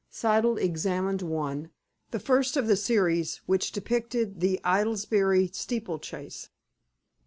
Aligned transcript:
Siddle 0.11 0.57
examined 0.57 1.21
one, 1.21 1.69
the 2.09 2.19
first 2.19 2.57
of 2.57 2.65
the 2.65 2.75
series, 2.75 3.41
which 3.45 3.71
depicted 3.71 4.39
the 4.39 4.59
Aylesbury 4.65 5.51
Steeplechase. 5.53 6.49